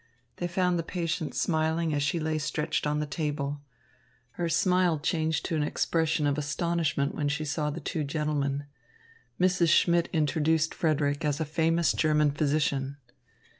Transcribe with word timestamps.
They 0.37 0.47
found 0.47 0.79
the 0.79 0.83
patient 0.83 1.35
smiling 1.35 1.93
as 1.93 2.01
she 2.01 2.19
lay 2.19 2.39
stretched 2.39 2.87
on 2.87 2.97
the 2.99 3.05
table. 3.05 3.61
Her 4.31 4.49
smile 4.49 4.97
changed 4.97 5.45
to 5.45 5.55
an 5.55 5.61
expression 5.61 6.25
of 6.25 6.39
astonishment 6.39 7.13
when 7.13 7.29
she 7.29 7.45
saw 7.45 7.69
the 7.69 7.81
two 7.81 8.03
gentlemen. 8.03 8.65
Mrs. 9.39 9.69
Schmidt 9.69 10.09
introduced 10.11 10.73
Frederick 10.73 11.23
as 11.23 11.39
a 11.39 11.45
famous 11.45 11.93
German 11.93 12.31
physician. 12.31 12.97